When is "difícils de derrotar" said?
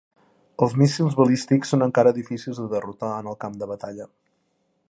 2.17-3.15